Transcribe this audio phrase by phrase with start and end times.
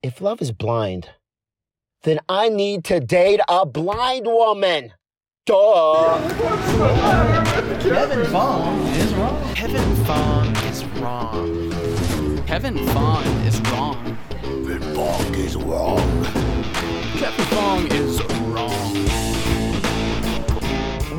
[0.00, 1.08] If love is blind,
[2.04, 4.92] then I need to date a blind woman.
[5.44, 6.20] Duh.
[7.80, 9.54] Kevin Vaughn is wrong.
[9.56, 12.46] Kevin Fong is wrong.
[12.46, 14.16] Kevin Fong is wrong.
[14.30, 16.24] Kevin Fong is wrong.
[17.16, 18.94] Kevin Fong is wrong.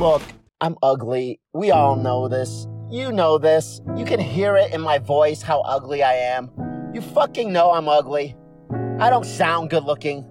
[0.00, 0.22] Look,
[0.62, 1.38] I'm ugly.
[1.52, 2.66] We all know this.
[2.90, 3.82] You know this.
[3.94, 6.50] You can hear it in my voice how ugly I am.
[6.94, 8.36] You fucking know I'm ugly.
[9.00, 10.26] I don't sound good looking.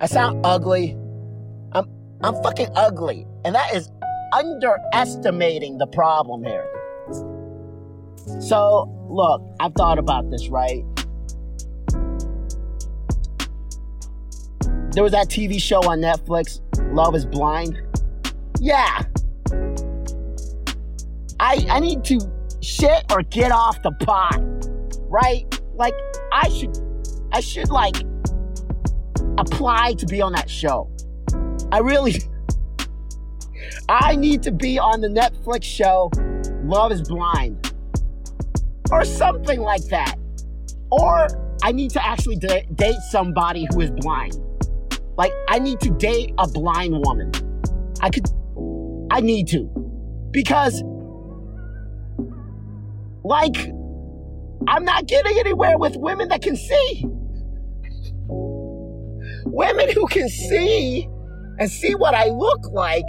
[0.00, 0.92] I sound ugly.
[1.72, 1.90] I'm
[2.22, 3.26] I'm fucking ugly.
[3.44, 3.90] And that is
[4.32, 6.68] underestimating the problem here.
[8.40, 10.84] So, look, I've thought about this, right?
[14.92, 16.60] There was that TV show on Netflix,
[16.94, 17.82] Love is Blind.
[18.60, 19.02] Yeah.
[21.40, 22.20] I I need to
[22.60, 24.40] shit or get off the pot.
[25.08, 25.44] Right?
[25.74, 25.94] Like
[26.32, 26.85] I should
[27.32, 27.96] I should like
[29.38, 30.90] apply to be on that show.
[31.72, 32.22] I really
[33.88, 36.10] I need to be on the Netflix show
[36.64, 37.72] Love is Blind
[38.90, 40.16] or something like that.
[40.90, 41.28] Or
[41.62, 44.36] I need to actually da- date somebody who is blind.
[45.16, 47.32] Like I need to date a blind woman.
[48.00, 48.26] I could
[49.10, 49.64] I need to.
[50.30, 50.82] Because
[53.24, 53.56] like
[54.68, 57.04] I'm not getting anywhere with women that can see.
[59.48, 61.08] Women who can see
[61.58, 63.06] and see what I look like,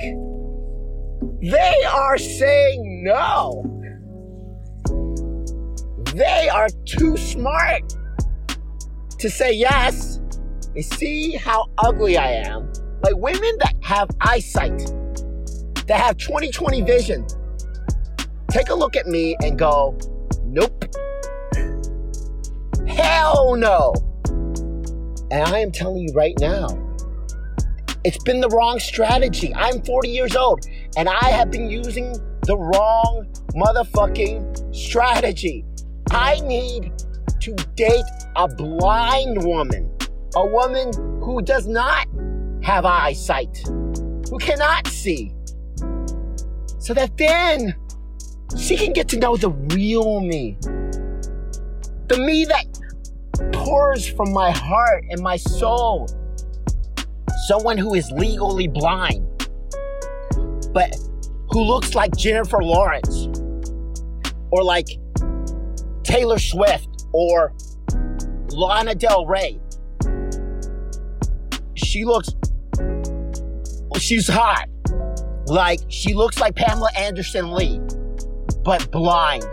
[1.41, 3.63] they are saying no.
[6.13, 7.83] They are too smart
[9.19, 10.21] to say yes.
[10.73, 12.71] They see how ugly I am.
[13.03, 14.77] Like women that have eyesight,
[15.87, 17.25] that have 20/20 vision,
[18.49, 19.97] take a look at me and go,
[20.45, 20.85] nope.
[22.87, 23.93] Hell no.
[25.29, 26.67] And I am telling you right now,
[28.05, 29.53] it's been the wrong strategy.
[29.53, 32.13] I'm 40 years old and I have been using
[32.43, 35.65] the wrong motherfucking strategy.
[36.11, 36.93] I need
[37.41, 38.05] to date
[38.37, 39.91] a blind woman,
[40.35, 42.07] a woman who does not
[42.63, 43.57] have eyesight,
[44.29, 45.33] who cannot see,
[46.79, 47.75] so that then
[48.57, 50.57] she can get to know the real me.
[52.07, 52.65] The me that
[53.51, 56.07] pours from my heart and my soul.
[57.47, 59.25] Someone who is legally blind,
[60.73, 60.95] but
[61.51, 63.29] who looks like Jennifer Lawrence
[64.51, 64.87] or like
[66.03, 67.53] Taylor Swift or
[68.49, 69.59] Lana Del Rey.
[71.75, 72.29] She looks,
[73.97, 74.67] she's hot.
[75.47, 77.79] Like, she looks like Pamela Anderson Lee,
[78.63, 79.45] but blind.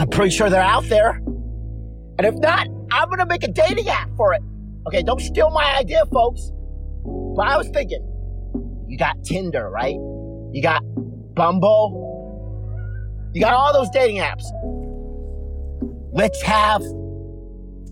[0.00, 1.10] I'm pretty sure they're out there.
[1.10, 4.40] And if not, I'm gonna make a dating app for it.
[4.86, 6.52] Okay, don't steal my idea, folks.
[7.04, 8.00] But I was thinking,
[8.88, 9.96] you got Tinder, right?
[10.52, 10.82] You got
[11.34, 12.08] Bumble.
[13.34, 14.44] You got all those dating apps.
[16.12, 16.80] Let's have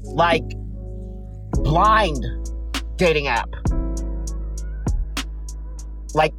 [0.04, 0.48] like
[1.62, 2.24] blind
[2.96, 3.50] dating app.
[6.14, 6.34] Like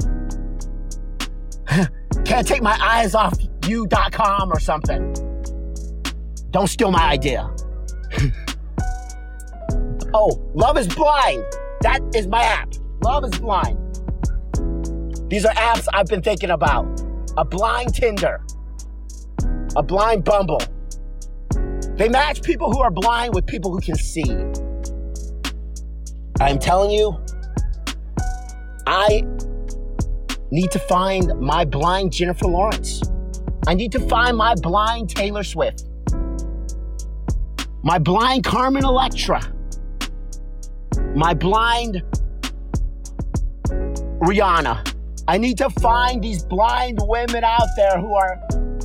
[2.26, 3.36] can't take my eyes off
[3.68, 5.29] you.com or something.
[6.52, 7.50] Don't steal my idea.
[10.14, 11.44] oh, Love is Blind.
[11.82, 12.74] That is my app.
[13.04, 13.78] Love is Blind.
[15.30, 16.86] These are apps I've been thinking about.
[17.38, 18.42] A blind Tinder,
[19.76, 20.60] a blind Bumble.
[21.96, 24.26] They match people who are blind with people who can see.
[26.42, 27.16] I'm telling you,
[28.88, 29.24] I
[30.50, 33.04] need to find my blind Jennifer Lawrence.
[33.68, 35.89] I need to find my blind Taylor Swift.
[37.82, 39.42] My blind Carmen Electra.
[41.16, 42.04] My blind
[44.20, 44.96] Rihanna.
[45.30, 48.38] I need to find these blind women out there who are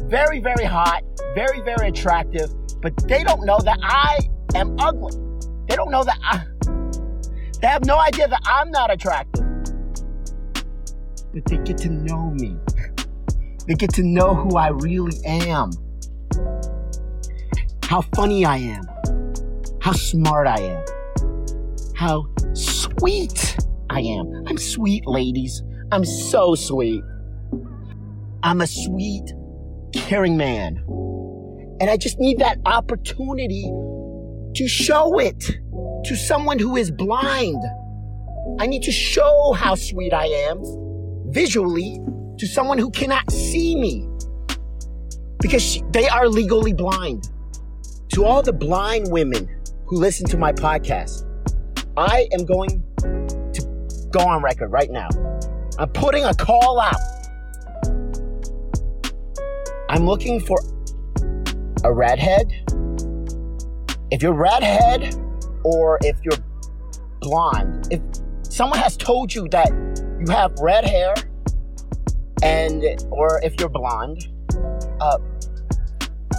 [0.05, 1.03] very, very hot,
[1.35, 2.51] very, very attractive,
[2.83, 4.21] but they don't know that I
[4.55, 5.19] am ugly.
[5.69, 6.45] They don't know that I,
[7.61, 9.45] they have no idea that I'm not attractive.
[11.33, 12.57] But they get to know me.
[13.67, 15.71] They get to know who I really am.
[17.89, 18.83] How funny I am.
[19.81, 20.85] How smart I am.
[21.95, 23.59] How sweet
[23.91, 24.45] I am.
[24.47, 25.63] I'm sweet, ladies.
[25.93, 27.03] I'm so sweet.
[28.43, 29.33] I'm a sweet,
[29.93, 30.83] caring man.
[31.79, 33.71] And I just need that opportunity
[34.55, 35.41] to show it
[36.05, 37.63] to someone who is blind.
[38.59, 40.63] I need to show how sweet I am
[41.27, 42.01] visually
[42.39, 44.09] to someone who cannot see me
[45.41, 47.29] because she, they are legally blind.
[48.15, 49.51] To all the blind women
[49.87, 51.25] who listen to my podcast,
[51.97, 55.09] I am going to go on record right now.
[55.81, 56.95] I'm putting a call out.
[59.89, 60.61] I'm looking for
[61.83, 62.53] a redhead.
[64.13, 65.17] If you're redhead
[65.65, 66.39] or if you're
[67.21, 68.01] blonde, if
[68.49, 69.71] someone has told you that
[70.21, 71.15] you have red hair
[72.45, 74.29] and or if you're blonde,
[75.01, 75.19] uh,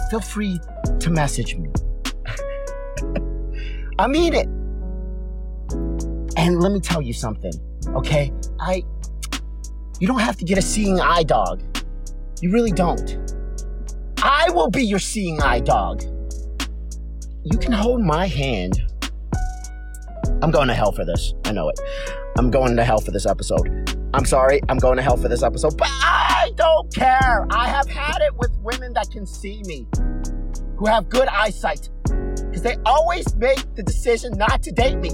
[0.08, 0.58] feel free
[1.00, 1.65] to message me.
[3.98, 4.46] I mean it.
[6.36, 7.52] And let me tell you something,
[7.94, 8.32] okay?
[8.60, 8.82] I
[9.98, 11.62] you don't have to get a seeing eye dog.
[12.42, 13.16] You really don't.
[14.22, 16.02] I will be your seeing eye dog.
[17.44, 18.82] You can hold my hand.
[20.42, 21.32] I'm going to hell for this.
[21.44, 21.80] I know it.
[22.36, 23.96] I'm going to hell for this episode.
[24.12, 27.46] I'm sorry, I'm going to hell for this episode, but I don't care.
[27.50, 29.86] I have had it with women that can see me,
[30.76, 31.88] who have good eyesight,
[32.66, 35.10] they always make the decision not to date me.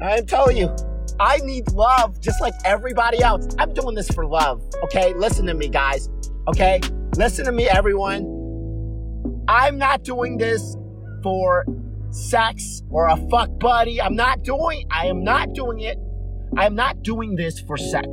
[0.00, 0.74] I'm telling you,
[1.18, 3.48] I need love just like everybody else.
[3.58, 5.14] I'm doing this for love, okay?
[5.14, 6.08] Listen to me, guys,
[6.48, 6.80] okay?
[7.16, 9.42] Listen to me, everyone.
[9.48, 10.76] I'm not doing this
[11.24, 11.66] for
[12.10, 14.00] sex or a fuck buddy.
[14.00, 15.98] I'm not doing I am not doing it.
[16.56, 18.06] I am not doing this for sex.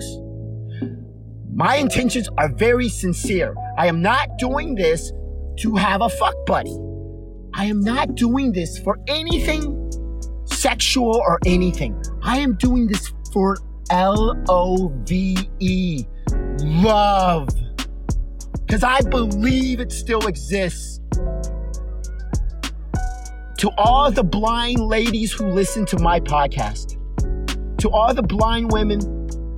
[1.53, 3.53] My intentions are very sincere.
[3.77, 5.11] I am not doing this
[5.59, 6.75] to have a fuck buddy.
[7.53, 9.79] I am not doing this for anything
[10.45, 12.01] sexual or anything.
[12.21, 13.57] I am doing this for
[13.89, 16.05] L O V E,
[16.59, 17.49] love.
[18.65, 20.99] Because I believe it still exists.
[23.59, 26.97] To all the blind ladies who listen to my podcast,
[27.79, 28.99] to all the blind women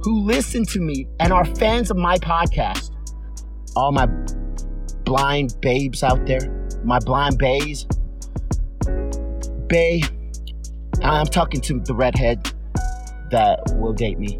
[0.01, 2.91] who listen to me and are fans of my podcast,
[3.75, 4.07] all my
[5.03, 7.85] blind babes out there, my blind baes,
[9.69, 10.01] bae,
[11.01, 12.51] I'm talking to the redhead
[13.31, 14.39] that will date me,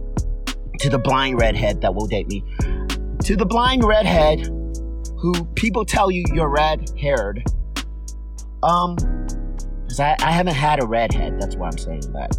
[0.80, 2.44] to the blind redhead that will date me,
[3.24, 4.48] to the blind redhead
[5.18, 7.44] who people tell you you're red haired.
[8.64, 8.96] Um,
[9.84, 12.38] because I, I haven't had a redhead, that's why I'm saying that.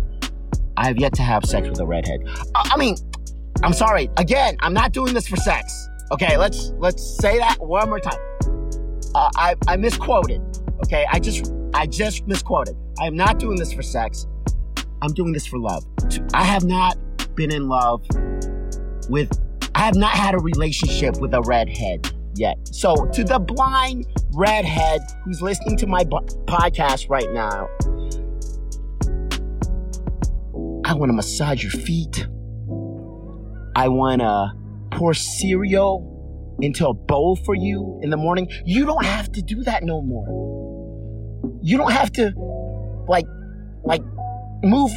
[0.76, 2.20] I have yet to have sex with a redhead.
[2.54, 2.96] I, I mean,
[3.62, 4.10] I'm sorry.
[4.16, 5.88] Again, I'm not doing this for sex.
[6.10, 8.18] Okay, let's let's say that one more time.
[9.14, 10.40] Uh, I I misquoted.
[10.84, 12.76] Okay, I just I just misquoted.
[13.00, 14.26] I am not doing this for sex.
[15.02, 15.84] I'm doing this for love.
[16.34, 16.96] I have not
[17.34, 18.04] been in love
[19.08, 19.30] with.
[19.74, 22.56] I have not had a relationship with a redhead yet.
[22.68, 27.68] So to the blind redhead who's listening to my podcast right now,
[30.84, 32.26] I want to massage your feet.
[33.74, 34.52] I want to
[34.90, 36.11] pour cereal
[36.60, 38.48] into a bowl for you in the morning.
[38.64, 40.26] You don't have to do that no more.
[41.62, 42.32] You don't have to
[43.08, 43.26] like
[43.84, 44.02] like
[44.62, 44.92] move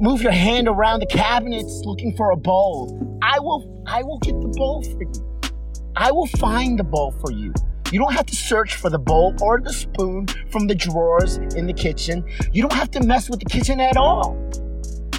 [0.00, 3.18] move your hand around the cabinets looking for a bowl.
[3.22, 5.50] I will I will get the bowl for you.
[5.96, 7.52] I will find the bowl for you.
[7.92, 11.66] You don't have to search for the bowl or the spoon from the drawers in
[11.66, 12.24] the kitchen.
[12.50, 14.34] You don't have to mess with the kitchen at all.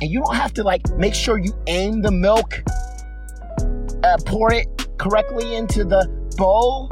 [0.02, 2.64] And you don't have to like make sure you aim the milk,
[4.04, 4.68] uh, pour it
[5.04, 6.08] correctly into the
[6.38, 6.90] bowl.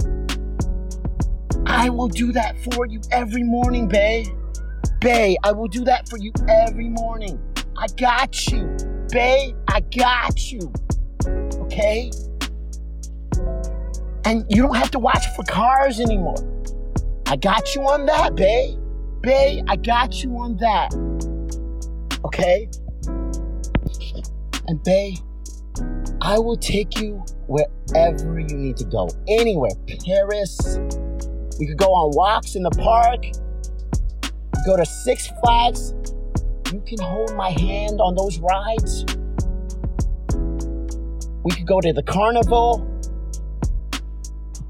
[1.65, 4.25] I will do that for you every morning, Bae.
[4.99, 7.39] Bae, I will do that for you every morning.
[7.77, 8.67] I got you.
[9.13, 10.73] Bae, I got you.
[11.25, 12.11] Okay?
[14.25, 16.35] And you don't have to watch for cars anymore.
[17.27, 18.75] I got you on that, Bae.
[19.23, 20.93] Bae, I got you on that.
[22.25, 22.69] Okay?
[24.67, 25.13] And Bae,
[26.23, 29.09] I will take you wherever you need to go.
[29.27, 29.71] Anywhere.
[30.05, 30.79] Paris.
[31.59, 33.23] We could go on walks in the park.
[34.65, 35.95] Go to Six Flags.
[36.71, 39.03] You can hold my hand on those rides.
[41.43, 42.87] We could go to the carnival.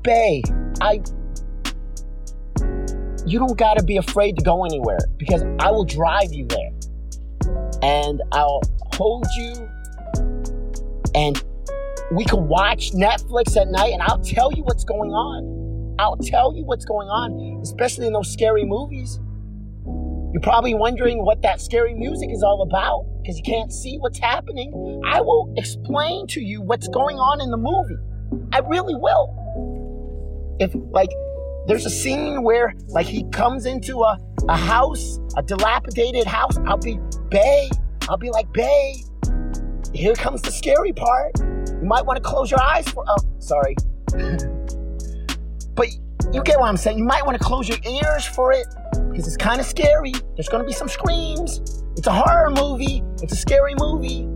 [0.04, 0.42] Bae,
[0.80, 1.02] I.
[3.26, 6.72] You don't gotta be afraid to go anywhere because I will drive you there.
[7.82, 8.62] And I'll
[8.94, 9.70] hold you
[11.16, 11.44] and
[12.12, 15.96] we can watch Netflix at night and I'll tell you what's going on.
[16.00, 19.20] I'll tell you what's going on, especially in those scary movies.
[20.34, 24.18] You're probably wondering what that scary music is all about because you can't see what's
[24.18, 25.02] happening.
[25.06, 27.98] I will explain to you what's going on in the movie.
[28.54, 29.38] I really will.
[30.60, 31.10] If, like,
[31.68, 36.78] there's a scene where, like, he comes into a, a house, a dilapidated house, I'll
[36.78, 36.98] be,
[37.30, 37.70] Bae,
[38.10, 38.94] I'll be like, Bae,
[39.94, 41.32] here comes the scary part.
[41.40, 43.76] You might want to close your eyes for, oh, sorry.
[45.76, 45.88] but
[46.34, 46.98] you get what I'm saying.
[46.98, 48.68] You might want to close your ears for it
[49.10, 50.14] because it's kind of scary.
[50.36, 51.60] There's going to be some screams.
[51.98, 53.04] It's a horror movie.
[53.22, 54.28] It's a scary movie.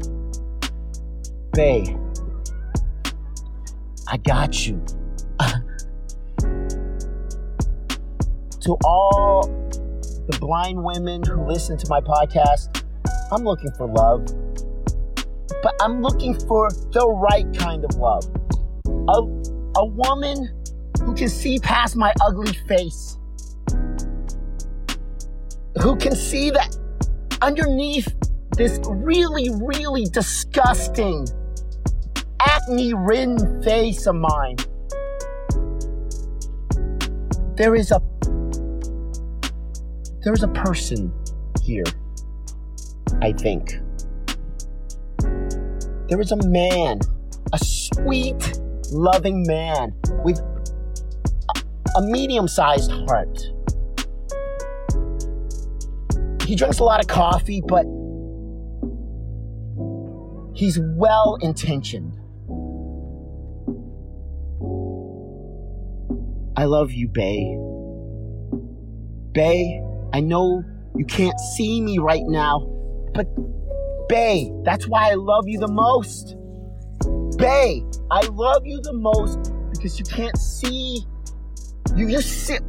[1.53, 1.95] Bae,
[4.07, 4.83] I got you.
[8.59, 9.47] to all
[10.27, 12.83] the blind women who listen to my podcast,
[13.31, 14.27] I'm looking for love.
[15.65, 18.23] But I'm looking for the right kind of love.
[18.85, 20.63] A, a woman
[21.01, 23.17] who can see past my ugly face.
[25.81, 26.77] Who can see that
[27.41, 28.07] underneath
[28.55, 31.27] this really, really disgusting
[32.39, 34.57] acne ridden face of mine,
[37.55, 37.99] there is a
[40.23, 41.11] there is a person
[41.63, 41.85] here.
[43.23, 43.79] I think.
[46.07, 46.99] There is a man,
[47.51, 48.59] a sweet,
[48.91, 49.93] loving man
[50.23, 50.39] with
[51.95, 53.39] a, medium sized heart.
[56.43, 57.85] He drinks a lot of coffee, but
[60.53, 62.13] he's well intentioned.
[66.55, 67.57] I love you, Bae.
[69.33, 69.81] Bae,
[70.13, 70.63] I know
[70.95, 72.59] you can't see me right now,
[73.13, 73.27] but
[74.07, 76.35] Bae, that's why I love you the most.
[77.37, 77.81] Bae,
[78.11, 81.05] I love you the most because you can't see.
[81.95, 82.61] You just sit.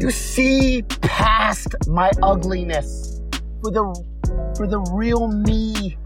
[0.00, 3.20] you see past my ugliness
[3.62, 5.96] for the for the real me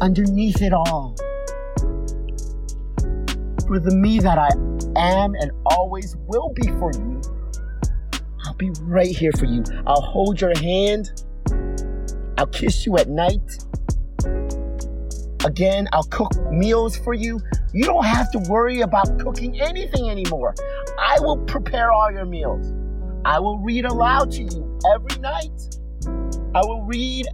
[0.00, 1.16] underneath it all.
[3.66, 4.48] For the me that I
[4.96, 7.20] am and always will be for you.
[8.44, 9.64] I'll be right here for you.
[9.86, 11.23] I'll hold your hand.
[12.36, 13.40] I'll kiss you at night.
[15.44, 17.38] Again, I'll cook meals for you.
[17.72, 20.54] You don't have to worry about cooking anything anymore.
[20.98, 22.72] I will prepare all your meals.
[23.24, 25.78] I will read aloud to you every night.
[26.54, 27.26] I will read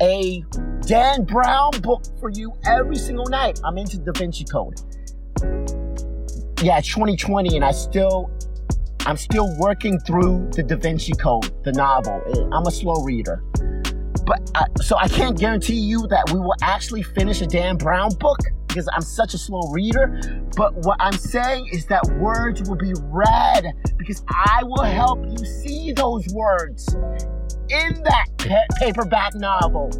[0.00, 0.44] a
[0.86, 3.60] Dan Brown book for you every single night.
[3.64, 4.74] I'm into Da Vinci Code.
[6.60, 8.30] Yeah, 2020 and I still
[9.04, 12.22] I'm still working through the Da Vinci Code, the novel.
[12.52, 13.42] I'm a slow reader.
[14.24, 18.14] But uh, so I can't guarantee you that we will actually finish a Dan Brown
[18.14, 18.38] book
[18.68, 20.20] because I'm such a slow reader.
[20.56, 25.44] But what I'm saying is that words will be read because I will help you
[25.44, 26.94] see those words
[27.68, 29.90] in that pa- paperback novel.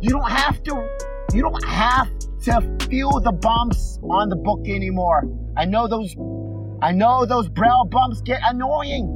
[0.00, 0.98] You don't have to.
[1.32, 2.08] You don't have
[2.44, 5.24] to feel the bumps on the book anymore.
[5.56, 6.14] I know those
[6.80, 9.14] I know those brow bumps get annoying.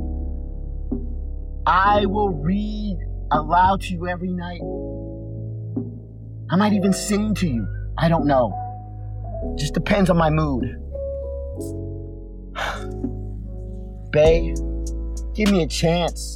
[1.65, 2.82] I will read
[3.33, 4.61] aloud to you every night.
[6.51, 7.67] I might even sing to you.
[7.99, 8.53] I don't know.
[9.59, 10.65] Just depends on my mood.
[14.13, 14.55] Bae,
[15.35, 16.35] give me a chance.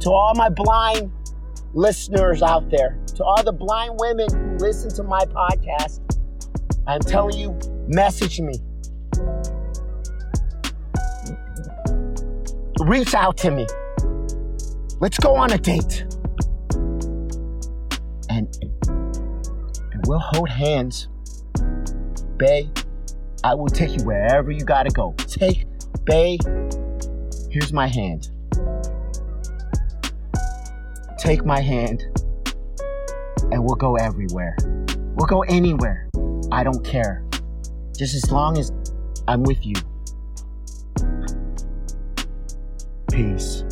[0.00, 1.10] To all my blind
[1.74, 6.00] listeners out there, to all the blind women who listen to my podcast,
[6.86, 8.54] I'm telling you, message me.
[12.80, 13.66] reach out to me.
[15.00, 16.06] Let's go on a date.
[20.08, 21.08] We'll hold hands.
[22.38, 22.66] Bae,
[23.44, 25.12] I will take you wherever you gotta go.
[25.18, 25.66] Take,
[26.06, 26.38] Bae,
[27.50, 28.30] here's my hand.
[31.18, 32.04] Take my hand,
[33.52, 34.56] and we'll go everywhere.
[35.14, 36.08] We'll go anywhere.
[36.50, 37.22] I don't care.
[37.98, 38.72] Just as long as
[39.26, 39.74] I'm with you.
[43.10, 43.64] Peace.